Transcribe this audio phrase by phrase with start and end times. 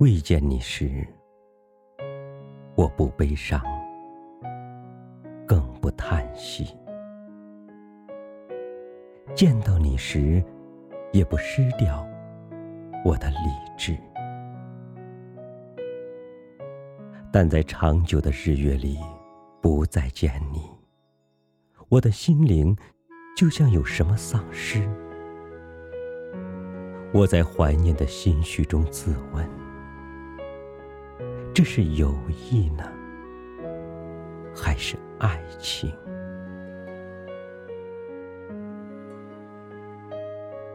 [0.00, 1.04] 未见你时，
[2.76, 3.60] 我不悲伤，
[5.44, 6.66] 更不叹息；
[9.34, 10.40] 见到你时，
[11.10, 12.06] 也不失掉
[13.04, 13.36] 我的理
[13.76, 13.98] 智。
[17.32, 19.00] 但在长久的日月里，
[19.60, 20.60] 不再见你，
[21.88, 22.76] 我的心灵
[23.36, 24.88] 就像有什么丧失。
[27.12, 29.44] 我在怀念的心绪中自问：
[31.58, 32.14] 这是友
[32.48, 32.84] 谊呢，
[34.54, 35.92] 还是爱情？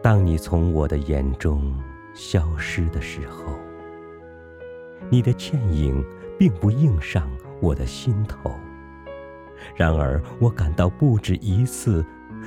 [0.00, 1.78] 当你从我的眼中
[2.14, 3.52] 消失的时候，
[5.10, 6.02] 你的倩影
[6.38, 8.50] 并不映上我的心头。
[9.76, 12.02] 然而，我感到不止一次，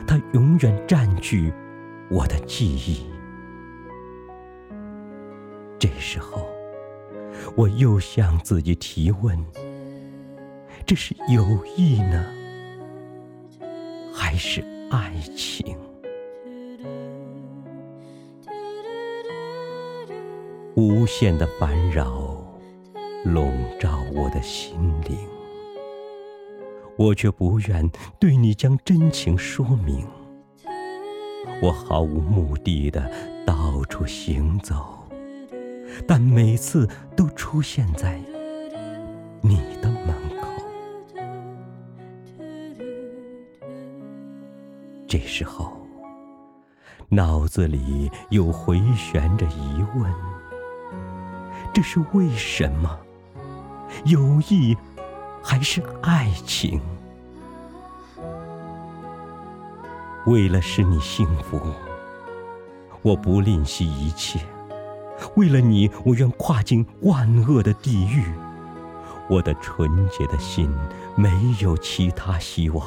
[0.07, 1.53] 它永远占据
[2.09, 3.13] 我的记忆。
[5.77, 6.49] 这时候，
[7.55, 9.37] 我又向自己提问：
[10.87, 11.45] 这是友
[11.77, 12.25] 谊呢，
[14.11, 15.77] 还是爱情？
[20.75, 22.43] 无限的烦扰
[23.23, 24.73] 笼罩我的心
[25.07, 25.15] 灵，
[26.97, 27.87] 我却不愿
[28.19, 30.07] 对你将真情说明。
[31.61, 33.11] 我毫无目的的
[33.45, 35.02] 到处行走。
[36.07, 38.19] 但每次都出现在
[39.41, 40.47] 你的门口，
[45.07, 45.71] 这时候
[47.09, 50.11] 脑子里又回旋着疑问：
[51.73, 52.99] 这是为什么？
[54.05, 54.75] 友谊
[55.43, 56.81] 还是爱情？
[60.25, 61.59] 为了使你幸福，
[63.01, 64.39] 我不吝惜一切。
[65.35, 68.23] 为了你，我愿跨进万恶的地狱。
[69.29, 70.69] 我的纯洁的心
[71.15, 72.85] 没有其他希望，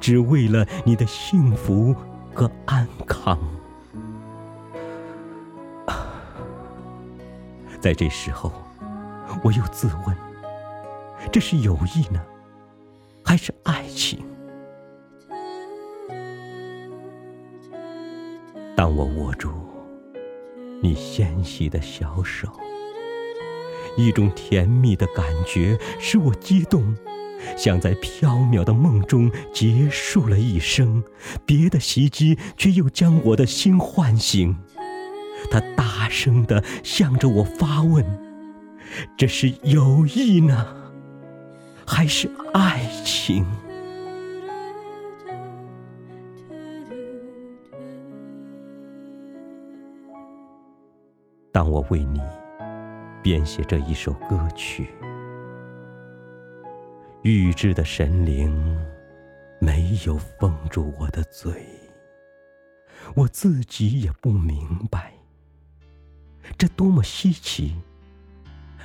[0.00, 1.94] 只为了你的幸福
[2.32, 3.38] 和安康。
[7.80, 8.52] 在这时候，
[9.42, 10.16] 我又自问：
[11.32, 12.20] 这是友谊呢，
[13.24, 14.24] 还是爱情？
[18.76, 19.50] 当我握住。
[20.82, 22.48] 你纤细的小手，
[23.96, 26.96] 一种甜蜜的感觉使我激动，
[27.56, 31.02] 像在飘渺的梦中结束了一生。
[31.44, 34.56] 别的袭击却又将我的心唤醒，
[35.50, 38.04] 他大声地向着我发问：
[39.18, 40.66] 这是友谊呢，
[41.86, 43.44] 还是爱情？
[51.60, 52.18] 当我为你
[53.22, 54.88] 编写这一首歌曲，
[57.20, 58.50] 预知的神灵
[59.60, 61.52] 没有封住我的嘴，
[63.14, 65.12] 我自己也不明白，
[66.56, 67.76] 这多么稀奇，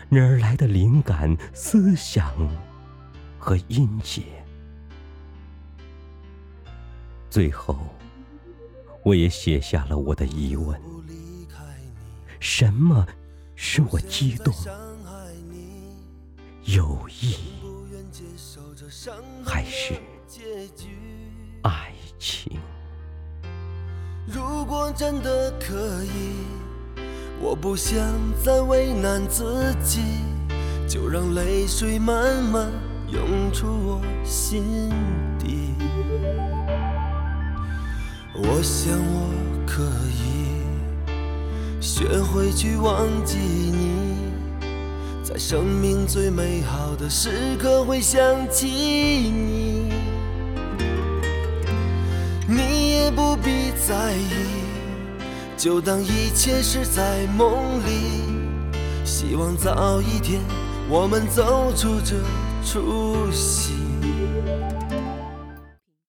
[0.09, 2.29] 哪儿来的灵感、思想
[3.39, 4.21] 和音节？
[7.29, 7.77] 最后，
[9.01, 10.77] 我也写下了我的疑问。
[12.40, 13.06] 什么
[13.56, 14.53] 使我激动？
[16.63, 17.35] 友谊
[19.46, 19.94] 还是
[21.63, 22.59] 爱情？
[24.28, 26.34] 如果真的可以，
[27.40, 28.01] 我不想
[28.44, 30.02] 再为难自己，
[30.88, 32.72] 就让泪水慢慢
[33.07, 34.90] 涌出我心
[35.38, 35.73] 底。
[38.34, 39.29] 我想我
[39.67, 40.04] 可以。
[41.97, 44.17] 学会去忘记你，
[45.23, 48.21] 在生命最美好的时刻会想
[48.51, 49.93] 起你，
[52.49, 54.27] 你也不必在意，
[55.55, 58.25] 就当一切是在梦里。
[59.05, 60.41] 希望早一天
[60.89, 62.17] 我们走出这
[62.61, 63.71] 出戏。